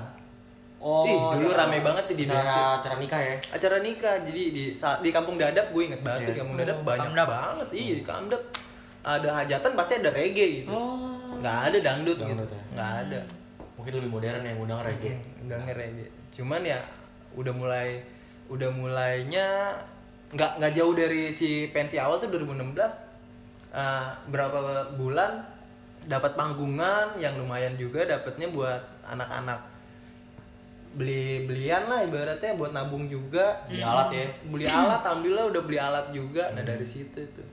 [0.79, 3.35] Oh, Ih, dulu acara- rame banget tuh di acara, acara nikah ya.
[3.51, 6.25] acara nikah jadi di saat di kampung dadap gue inget banget Iya.
[6.25, 7.27] tuh di kampung dadap Oh, banyak Kamdap.
[7.27, 7.67] banget.
[7.69, 8.41] Iya di kamdap.
[8.99, 10.71] Ada hajatan pasti ada reggae gitu.
[10.71, 11.35] Oh.
[11.37, 12.83] Ada dangdut, Dangdut gitu ya.
[13.03, 13.19] ada.
[13.75, 15.19] Mungkin lebih modern yang undang reggae.
[15.41, 16.07] nggak reggae.
[16.31, 16.79] Cuman ya
[17.31, 17.99] udah mulai
[18.47, 19.75] udah mulainya
[20.29, 23.07] nggak nggak jauh dari si pensi awal tuh 2016
[23.69, 24.57] Eh, berapa
[24.95, 25.45] bulan
[26.05, 29.59] dapat panggungan yang lumayan juga dapatnya buat anak-anak.
[30.89, 33.61] Beli belian lah ibaratnya buat nabung juga.
[33.69, 34.27] Beli alat ya.
[34.53, 36.49] beli alat alhamdulillah udah beli alat juga.
[36.55, 37.47] Nah dari situ tuh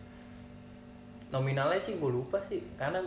[1.26, 3.02] nominalnya sih gue lupa sih karena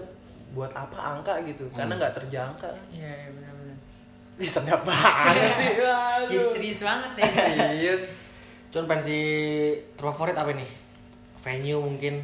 [0.52, 1.70] buat apa angka gitu?
[1.72, 3.78] Karena nggak terjangka iya iya, benar-benar.
[4.36, 5.72] Bisa sedap banget sih?
[5.80, 6.28] Aduh.
[6.28, 7.28] jadi serius banget ya.
[7.90, 8.30] Yes
[8.70, 9.18] Cuman pensi
[9.98, 10.70] terfavorit apa nih?
[11.42, 12.22] Venue mungkin.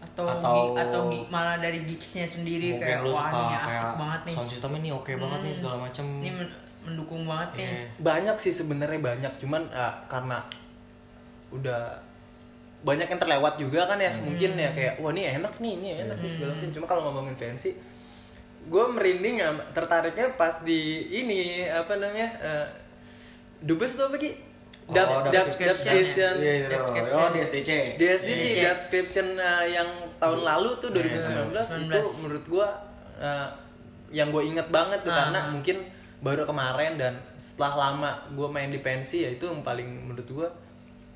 [0.00, 3.56] Atau Atau- gi- atau gi- malah dari gigsnya sendiri mungkin kayak lu wah suka ini
[3.58, 4.26] asik kayak banget nih.
[4.26, 4.36] Hmm.
[4.38, 6.04] sound system ini oke banget nih segala macem.
[6.16, 7.66] ini men- mendukung banget nih.
[7.66, 7.84] Iya.
[7.98, 9.32] banyak sih sebenarnya banyak.
[9.36, 10.38] Cuman ah, karena
[11.50, 11.82] udah
[12.80, 16.16] banyak yang terlewat juga kan ya mungkin ya kayak wah ini enak nih ini enak
[16.16, 17.76] nih segala macam cuma kalau ngomongin fancy
[18.62, 22.66] gue merinding ya tertariknya pas di ini apa namanya eh,
[23.60, 24.32] dubes tuh apa ki
[24.92, 25.94] dub dub dub description.
[25.96, 26.68] description Iya, itu.
[26.70, 27.16] Description.
[27.16, 27.70] Oh, di SDC.
[27.96, 28.14] Iya.
[28.16, 28.70] sih Iya.
[28.72, 32.22] description uh, yang tahun lalu tuh 2019 itu 19.
[32.22, 32.68] menurut gua
[33.16, 33.48] uh,
[34.10, 35.18] yang gue inget banget tuh Ah.
[35.24, 35.76] karena mungkin
[36.20, 40.48] baru kemarin dan setelah lama gua main di pensi ya itu yang paling menurut gua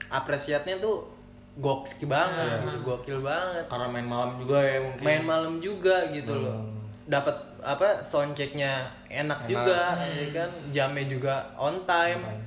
[0.08, 1.10] apresiatnya tuh
[1.54, 5.02] gokski banget gitu, gokil banget Karena main malam juga ya mungkin.
[5.02, 6.66] main malam juga gitu loh
[7.04, 9.38] dapat apa soundchecknya Enak.
[9.38, 12.42] enak, juga ya kan jamnya juga on time, On time.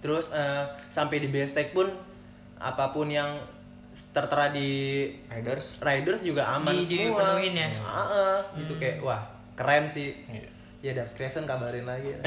[0.00, 1.86] Terus eh, sampai di Bestek pun
[2.56, 3.36] apa pun yang
[4.10, 5.76] tertera di Riders.
[5.78, 7.68] riders juga aman Di- semua dipenuhin ya?
[7.78, 9.20] Ah, ah, gitu kayak wah
[9.52, 10.48] keren sih Iya.
[10.82, 12.08] ya Dubs Creation kabarin lagi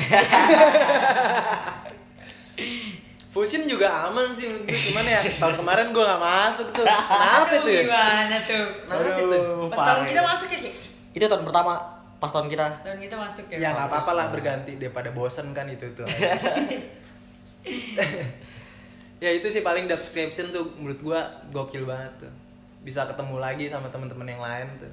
[3.33, 4.77] Fusion juga aman sih menurut gue.
[4.85, 9.09] cuman ya tahun kemarin gue gak masuk tuh kenapa Aduh, tuh ya gimana tuh kenapa
[9.17, 9.27] tuh
[9.67, 10.59] pas tahun kita masuk ya?
[11.11, 11.73] Itu tahun pertama
[12.15, 12.65] pas tahun kita.
[12.83, 16.05] tahun kita masuk ya ya nggak apa-apa lah berganti daripada bosen kan itu tuh
[19.19, 22.33] ya itu sih paling subscription tuh menurut gua gokil banget tuh
[22.81, 24.91] bisa ketemu lagi sama teman-teman yang lain tuh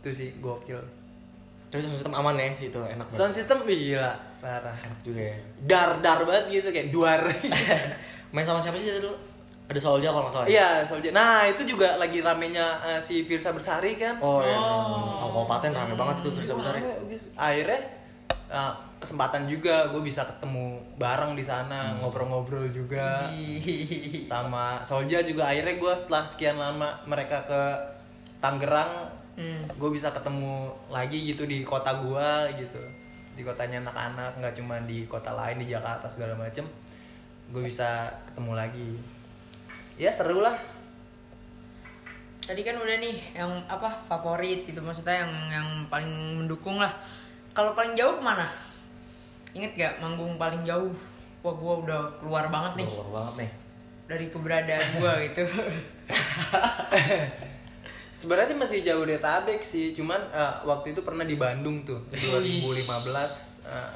[0.00, 0.82] itu sih gokil
[1.66, 3.14] Tapi sound system aman ya itu enak banget.
[3.14, 5.36] sound system gila parah Enak juga ya.
[5.60, 7.20] dar dar banget gitu kayak duar
[8.34, 9.14] Main sama siapa sih itu dulu?
[9.64, 10.44] Ada Solja kalau nggak salah.
[10.44, 10.50] ya?
[10.50, 14.54] iya Soldier nah itu juga lagi ramenya eh, si Virsa Bersari kan Oh iya.
[14.54, 15.22] Oh.
[15.24, 16.74] Oh, kabupaten rame banget tuh Firza Besar.
[16.76, 16.82] ya.
[17.34, 17.80] akhirnya
[18.30, 23.28] eh, kesempatan juga gue bisa ketemu bareng di sana ngobrol-ngobrol juga.
[24.30, 27.62] Sama Solja juga akhirnya gue setelah sekian lama mereka ke
[28.40, 29.66] Tangerang Hmm.
[29.66, 32.78] gue bisa ketemu lagi gitu di kota gue gitu.
[33.34, 36.62] Di kotanya anak-anak nggak cuma di kota lain di Jakarta segala macem.
[37.50, 38.90] Gue bisa ketemu lagi.
[39.98, 40.54] Ya seru lah.
[42.46, 44.78] Tadi kan udah nih yang apa favorit gitu.
[44.78, 46.94] Maksudnya yang yang paling mendukung lah
[47.54, 48.50] kalau paling jauh ke mana?
[49.54, 50.90] Inget gak manggung paling jauh?
[51.46, 52.86] Wah gua udah keluar banget nih.
[52.90, 53.50] Keluar banget nih.
[54.04, 55.40] dari keberadaan gua gitu.
[58.18, 59.96] Sebenarnya sih masih jauh dari Tabek sih.
[59.96, 62.84] Cuman eh, waktu itu pernah di Bandung tuh 2015
[63.64, 63.92] eh,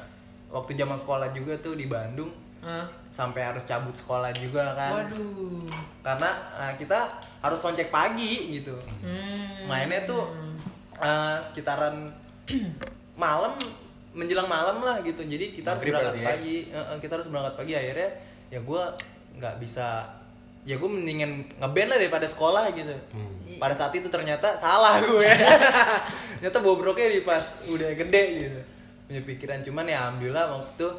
[0.49, 2.31] waktu zaman sekolah juga tuh di Bandung.
[2.59, 2.83] Hah?
[3.09, 5.03] sampai harus cabut sekolah juga kan.
[5.03, 5.67] Waduh.
[5.99, 7.11] Karena eh, kita
[7.43, 8.75] harus soncek pagi gitu.
[9.03, 9.67] Hmm.
[9.67, 10.31] mainnya tuh
[10.95, 12.07] eh, sekitaran
[13.19, 13.53] malam
[14.15, 15.21] menjelang malam lah gitu.
[15.21, 16.25] Jadi kita harus berangkat ya?
[16.25, 16.57] pagi.
[16.71, 17.73] Eh, kita harus berangkat pagi.
[17.77, 18.09] Akhirnya
[18.49, 18.81] ya gue
[19.37, 20.09] nggak bisa
[20.67, 22.91] ya gue mendingan ngeband lah daripada sekolah gitu.
[23.15, 23.37] Hmm.
[23.59, 25.27] pada saat itu ternyata salah gue
[26.39, 28.59] ternyata bobroknya di pas udah gede gitu.
[29.11, 29.59] Punya pikiran.
[29.61, 30.89] Cuman ya alhamdulillah waktu itu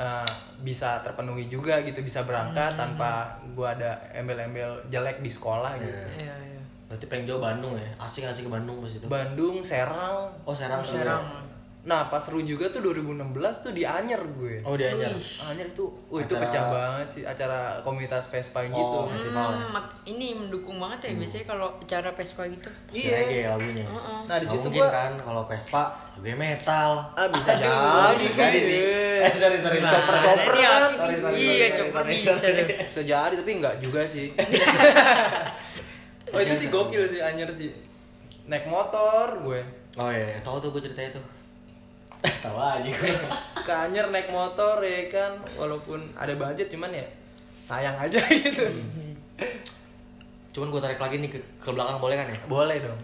[0.00, 0.30] eh,
[0.64, 2.00] bisa terpenuhi juga gitu.
[2.00, 6.00] Bisa berangkat tanpa gue ada embel-embel jelek di sekolah gitu.
[6.16, 6.49] Iya iya
[6.90, 7.86] Berarti pengen jauh Bandung ya.
[7.96, 9.06] Asik asik ke Bandung pas itu.
[9.06, 10.82] Bandung Serang Oh Serang.
[10.82, 11.22] Serang.
[11.80, 15.08] nah pas seru juga tuh 2016 tuh di Anyer gue Oh dia Anyer.
[15.10, 15.40] Wih.
[15.40, 19.56] Anyer tuh itu Acara- pecah banget sih acara komunitas Vespa gitu Oh, festival.
[19.56, 22.68] Hmm, mak- ini mendukung banget ya biasanya kalau acara Vespa gitu.
[22.92, 23.16] Iya.
[23.16, 23.86] reggae lagunya.
[23.86, 24.18] Heeh.
[24.28, 26.90] nah di situ mungkin gua kan kalau Vespa lagunya metal.
[27.10, 28.80] ah bisa Aduh, jadi bisa jadi sih.
[29.22, 29.78] Eh, sorry, sorry.
[29.78, 30.04] Nah, kan.
[30.36, 30.60] sorry,
[31.32, 32.32] Iya, chopper sorry, bisa
[32.84, 34.28] bisa jadi tapi enggak juga sih
[36.30, 37.70] oh itu sih gokil sih Anyer sih
[38.44, 39.62] naik motor gue
[39.92, 41.24] Oh iya, tahu tuh gue ceritanya tuh.
[42.44, 43.10] tahu aja gue.
[43.58, 47.06] ke Anyer naik motor ya kan walaupun ada budget cuman ya
[47.60, 48.64] sayang aja gitu
[50.50, 52.38] Cuman gue tarik lagi nih ke, ke belakang boleh kan ya?
[52.46, 53.00] boleh dong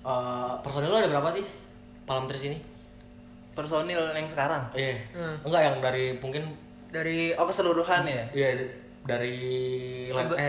[0.00, 1.42] Eh, personil lo ada berapa sih?
[2.04, 2.58] Palm Trees ini?
[3.52, 4.94] personil yang sekarang Iya.
[5.10, 5.34] Hmm.
[5.42, 6.46] Enggak yang dari mungkin
[6.88, 8.54] Dari oh keseluruhan ya iya
[9.02, 9.34] dari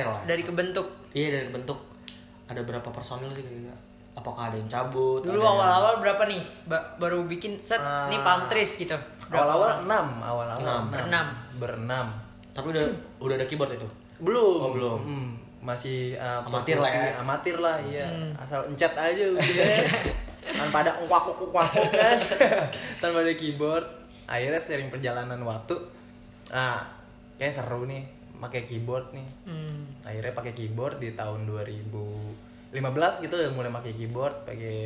[0.05, 0.21] lah.
[0.23, 0.87] dari kebentuk.
[1.11, 1.88] Iya dari bentuk
[2.49, 3.77] ada berapa personil sih kira-kira?
[4.11, 5.21] Apakah ada yang cabut?
[5.21, 6.41] Dulu ada yang- awal-awal berapa nih?
[6.65, 8.05] Ba- baru bikin set Ah.
[8.05, 8.97] nih palm trees gitu.
[9.29, 10.83] Awal-awal enam awal-awal Enam.
[10.89, 11.27] Berenam.
[11.55, 12.07] berenam
[12.49, 12.83] Tapi udah
[13.19, 13.87] udah ada keyboard itu.
[14.19, 14.99] belum Oh, belum.
[14.99, 15.29] Hmm,
[15.61, 17.11] masih uh, Amatir lah ya.
[17.17, 18.31] amatir lah iya Hmm.
[18.35, 19.43] asal encet aja udah
[20.59, 22.17] tanpa ada ungkak ungkak kan
[22.99, 23.83] tanpa ada keyboard
[24.25, 25.75] akhirnya sering perjalanan waktu
[26.49, 26.83] ah
[27.35, 28.03] kayak seru nih
[28.39, 29.83] pakai keyboard nih Hmm.
[30.01, 32.73] akhirnya pakai keyboard di tahun 2015
[33.19, 34.77] gitu udah mulai pakai keyboard pakai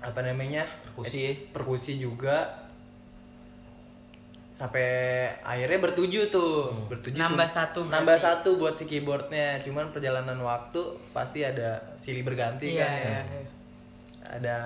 [0.00, 1.18] apa namanya Perkusi.
[1.22, 2.48] Eh, perkusi juga
[4.50, 4.84] sampai
[5.40, 7.94] akhirnya bertujuh tuh bertujuh Nambah cum- satu berarti.
[7.94, 12.98] nambah satu buat si keyboardnya cuman perjalanan waktu pasti ada silih berganti Iya, kan ya.
[12.98, 13.42] iya, iya.
[14.30, 14.56] ada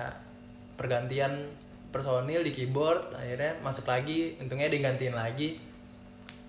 [0.73, 1.47] pergantian
[1.89, 5.61] personil di keyboard akhirnya masuk lagi untungnya digantiin lagi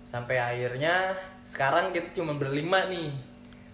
[0.06, 3.10] sampai akhirnya sekarang kita cuma berlima nih.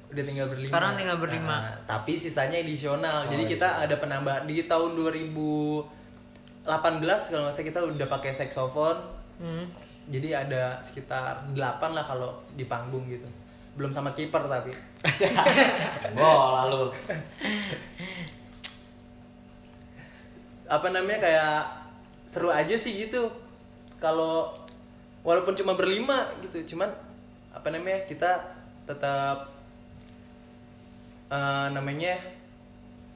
[0.09, 0.73] Udah tinggal berlima.
[0.73, 1.57] Sekarang tinggal berlima.
[1.61, 7.68] Nah, tapi sisanya edisional jadi Oh, kita ada penambahan di tahun 2018 kalau nggak salah
[7.68, 9.21] kita udah pakai saxophone.
[9.42, 9.66] Hmm.
[10.03, 11.57] jadi ada sekitar 8
[11.95, 13.29] lah kalau di panggung gitu.
[13.77, 14.73] Belum sama kiper tapi.
[16.18, 16.90] Bola lu.
[20.73, 21.57] apa namanya kayak
[22.27, 23.31] seru aja sih gitu.
[24.01, 24.62] Kalau
[25.22, 26.90] walaupun cuma berlima gitu cuman
[27.50, 28.30] apa namanya kita
[28.85, 29.48] tetap
[31.28, 32.18] eh, namanya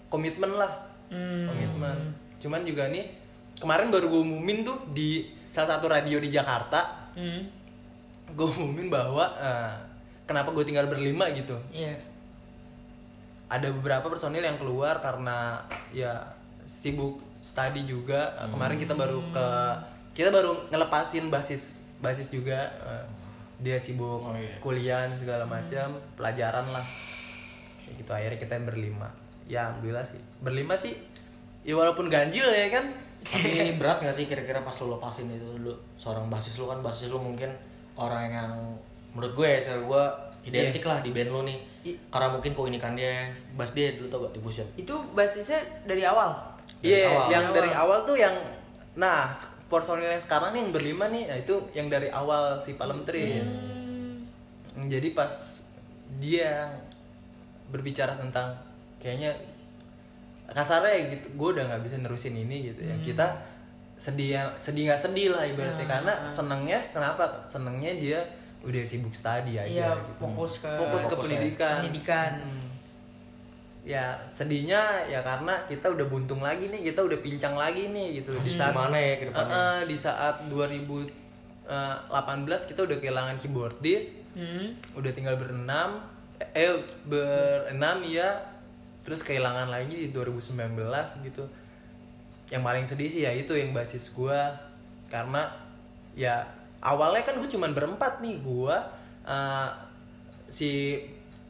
[0.08, 0.72] komitmen lah
[1.06, 1.46] Hmm.
[1.46, 1.98] komitmen
[2.36, 3.06] cuman juga nih
[3.56, 7.46] kemarin baru gue umumin tuh di salah satu radio di Jakarta Hmm.
[8.28, 9.74] gue umumin bahwa eh,
[10.24, 11.94] kenapa gue tinggal berlima gitu Iya.
[13.46, 15.62] ada beberapa personil yang keluar karena
[15.94, 16.26] ya
[16.66, 19.46] sibuk studi juga kemarin kita baru ke
[20.12, 23.04] kita baru ngelepasin basis basis juga Eh,
[23.59, 24.52] dia sibuk Oh, iya.
[24.59, 26.85] kuliah segala macam pelajaran lah.
[27.82, 29.09] Ya gitu akhirnya kita berlima.
[29.44, 30.20] Ya alhamdulillah sih.
[30.38, 30.92] Berlima sih
[31.62, 32.85] ya walaupun ganjil ya kan?
[33.18, 33.48] Tapi
[33.80, 35.56] berat gak sih kira-kira pas lu lepasin itu?
[35.56, 37.48] Dulu seorang basis lu kan basis lu mungkin
[37.94, 38.52] orang yang
[39.11, 40.04] menurut gue ya cara gue
[40.44, 41.59] identik lah di band lu nih.
[41.87, 43.24] I- karena mungkin keunikan dia.
[43.52, 46.37] Bass dia dulu tau gak di Fusion Itu basisnya dari awal.
[46.76, 47.26] Dari iya awal.
[47.30, 47.82] yang Dari dari awal.
[47.94, 48.35] awal tuh yang
[48.94, 49.32] nah
[49.66, 53.57] personil yang sekarang nih yang berlima nih nah itu yang dari awal si Palm Trees
[53.57, 54.29] Hmm.
[54.85, 55.33] jadi pas
[56.16, 56.68] dia
[57.66, 58.52] berbicara tentang
[58.96, 59.33] kayaknya
[60.46, 63.26] kasarnya ya gitu gue udah nggak bisa nerusin ini gitu ya kita
[63.96, 68.20] sedih ya- sedih nggak sedih lah ibaratnya karena senengnya kenapa senengnya dia
[68.61, 70.12] udah sibuk studi aja Iya, gitu.
[70.20, 71.20] fokus ke fokus ke fokus ya.
[71.33, 72.31] pendidikan pendidikan.
[72.37, 72.65] Hmm.
[73.87, 78.35] Ya sedihnya ya karena kita udah buntung lagi nih kita udah pincang lagi nih gitu.
[78.42, 79.55] Di saat gimana ya ke depannya?
[79.55, 81.07] Eh, eh, di saat 2018
[82.66, 84.77] kita udah kehilangan keyboardist Hmm.
[84.92, 86.05] udah tinggal berenam
[86.53, 88.37] eh berenam ya
[89.01, 91.46] terus kehilangan lagi di 2019 gitu.
[92.51, 94.51] Yang paling sedih sih ya itu yang basis gua.
[95.09, 95.46] Karena
[96.18, 96.42] ya
[96.83, 98.42] awalnya kan gue cuman berempat nih.
[98.42, 98.83] Gua
[99.25, 99.68] eh,
[100.51, 101.01] si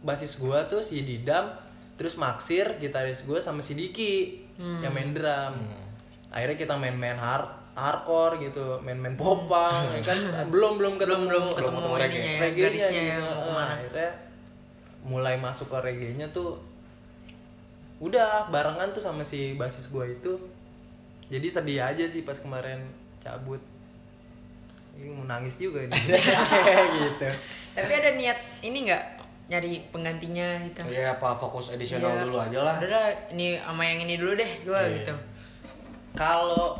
[0.05, 1.66] basis gua tuh si Didam
[1.97, 5.57] terus Maksir gitaris gua sama si Diki yang main drum.
[6.33, 10.49] Akhirnya kita main-main hard hardcore gitu main-main popang ya kan?
[10.49, 12.25] Belum belum ketemu belum ketemu ketemu ininya reggae.
[12.25, 13.33] ya, garisnya gitu.
[13.33, 13.73] ke mana.
[13.77, 14.11] akhirnya
[15.07, 16.57] mulai masuk ke reggae-nya tuh
[18.01, 20.37] udah barengan tuh sama si basis gua itu.
[21.27, 22.81] Jadi sedih aja sih pas kemarin
[23.21, 23.61] cabut.
[24.97, 25.93] Ini mau nangis juga ini.
[26.97, 27.29] Gitu.
[27.77, 29.16] Tapi ada niat ini nggak
[29.47, 30.83] nyari penggantinya gitu.
[30.89, 32.23] ya apa fokus edisional Iya.
[32.25, 35.15] dulu aja lah Udah dah, ini sama yang ini dulu deh gue Iya, gitu.
[36.13, 36.75] kalau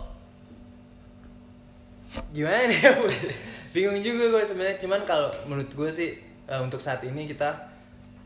[2.29, 3.29] gimana nih ya Bos?
[3.71, 6.11] bingung juga gue sebenarnya cuman kalau menurut gue sih
[6.45, 7.47] eh, untuk saat ini kita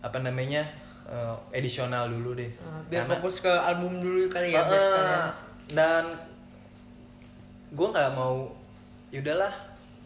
[0.00, 0.62] apa namanya
[1.04, 5.22] eh, edisional dulu deh Uh, biar Karena- fokus ke album dulu kali ya, biar sekalian.
[5.70, 6.04] dan
[7.70, 8.48] gue nggak mau
[9.10, 9.52] yaudahlah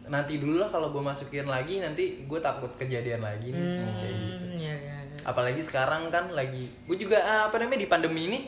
[0.05, 3.61] nanti dulu lah kalau gue masukin lagi nanti gue takut kejadian lagi nih.
[3.61, 4.37] Kayak gitu.
[4.45, 5.19] Hmm, iya, iya, iya.
[5.25, 8.41] apalagi sekarang kan lagi gue juga ah, apa namanya di pandemi ini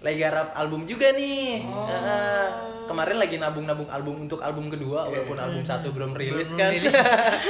[0.00, 1.60] lagi garap album juga nih.
[1.68, 1.84] Oh.
[1.84, 2.48] Ah,
[2.88, 6.70] kemarin lagi nabung-nabung album untuk album kedua walaupun album satu belum rilis Belum kan.
[6.72, 6.94] Rilis.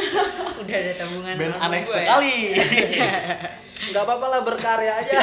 [0.60, 1.86] Udah ada tabungan band aneh ya.
[1.86, 2.38] sekali.
[3.94, 5.18] Nggak apa-apa lah berkarya aja.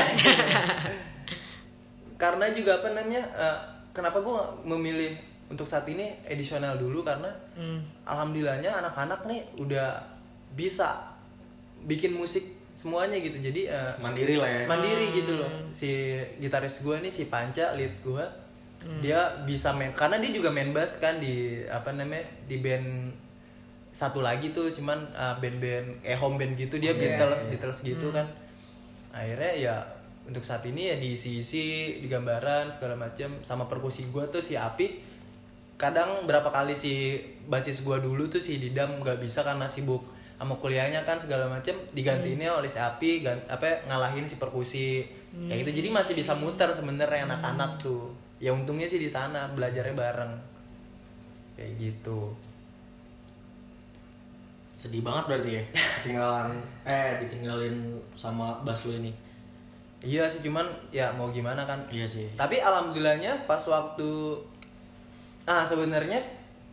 [2.21, 3.58] Karena juga apa namanya eh,
[3.91, 5.13] kenapa gue memilih
[5.47, 7.79] untuk saat ini edisional dulu karena Hmm.
[8.03, 9.95] alhamdulillahnya anak-anak nih udah
[10.53, 11.15] bisa
[11.88, 12.43] bikin musik
[12.75, 13.39] semuanya gitu.
[13.39, 14.63] Jadi eh, mandiri lah ya.
[14.67, 15.49] mandiri gitu loh.
[15.71, 18.25] Si gitaris gue nih si Panca lead gue
[19.01, 23.10] dia bisa main karena dia juga main bass kan di apa namanya di band
[23.95, 24.69] satu lagi tuh.
[24.69, 28.27] Cuman uh, band-band eh home band gitu dia Beatles Beatles gitu kan.
[29.15, 29.75] Akhirnya ya
[30.27, 34.99] untuk saat ini ya diisi-isi di gambaran segala macam sama perkusi gue tuh si Api
[35.77, 40.53] kadang berapa kali si basis gua dulu tuh si Didam nggak bisa karena sibuk sama
[40.61, 45.01] kuliahnya kan segala macem digantiinnya oleh si Api gan, apa ngalahin si perkusi.
[45.33, 45.81] Kayak gitu.
[45.81, 48.13] Jadi masih bisa muter sebenarnya anak-anak tuh.
[48.37, 50.33] Ya untungnya sih di sana belajarnya bareng.
[51.57, 52.33] Kayak gitu.
[54.77, 55.63] Sedih banget berarti ya
[56.01, 56.53] ketinggalan
[56.89, 59.09] eh ditinggalin sama bass lu ini.
[60.05, 61.81] Iya sih cuman ya mau gimana kan.
[61.89, 62.29] Iya sih.
[62.37, 64.37] Tapi alhamdulillahnya pas waktu
[65.47, 66.19] ah sebenarnya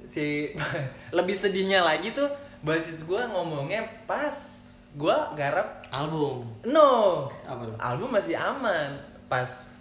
[0.03, 0.51] si
[1.17, 2.27] lebih sedihnya lagi tuh
[2.61, 4.35] basis gua ngomongnya pas
[4.95, 6.47] gua garap album.
[6.67, 7.27] No.
[7.43, 7.77] Apa tuh?
[7.79, 8.95] Album masih aman.
[9.27, 9.75] Pas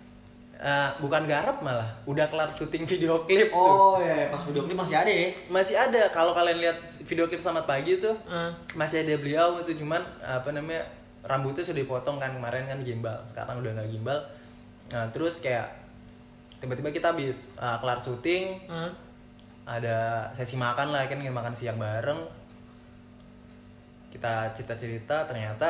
[0.57, 3.57] eh, bukan garap malah udah kelar syuting video klip tuh.
[3.57, 5.29] Oh ya pas video klip masih ada ya?
[5.49, 6.01] Masih ada.
[6.09, 8.53] Kalau kalian lihat video klip selamat pagi tuh Ah.
[8.73, 10.85] masih ada beliau itu cuman apa namanya
[11.23, 13.17] rambutnya sudah dipotong kan kemarin kan gimbal.
[13.25, 14.19] Sekarang udah nggak gimbal.
[14.91, 15.82] Nah terus kayak
[16.63, 18.87] tiba-tiba kita habis uh, kelar syuting Ah.
[19.67, 19.97] ada
[20.31, 22.23] sesi makan lah kan ingin makan siang bareng.
[24.07, 25.67] Kita cerita-cerita ternyata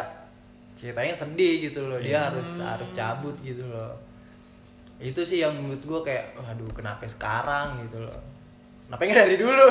[0.73, 1.97] ceritanya sedih gitu loh.
[1.97, 3.95] Dia harus harus cabut gitu loh.
[4.99, 7.81] Itu sih yang menurut gue kayak waduh kenapa sekarang?
[7.81, 8.17] gitu loh.
[8.85, 9.65] Kenapa nggak dari dulu?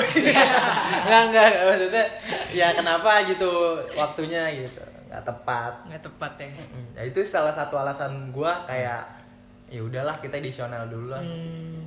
[1.05, 2.05] Nggak nggak nggak, maksudnya
[2.51, 3.51] ya kenapa gitu
[3.93, 4.51] waktunya?
[4.51, 4.81] gitu.
[5.07, 5.73] Nggak tepat.
[5.87, 6.49] Nggak tepat ya.
[6.97, 9.05] Ya itu salah satu alasan gue kayak
[9.73, 11.21] ya udahlah kita edisional dulu lah.
[11.25, 11.81] Hmm.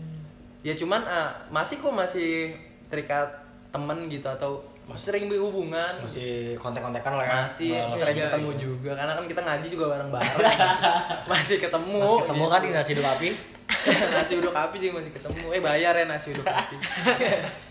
[0.66, 2.58] ya cuman ah, masih kok masih
[2.90, 3.30] terikat
[3.70, 4.58] temen gitu atau
[4.98, 5.98] sering berhubungan.
[6.02, 7.34] masih kontek-kontekan lah ya.
[7.46, 8.58] Masih Nah, sering iya, ketemu iya.
[8.58, 10.58] juga karena kan kita ngaji juga bareng-bareng.
[11.30, 12.52] Masih ketemu masih ketemu gitu.
[12.54, 13.28] kan di nasi uduk api?
[14.14, 15.46] Nasi uduk api juga masih ketemu.
[15.58, 16.76] Eh bayar ya nasi uduk api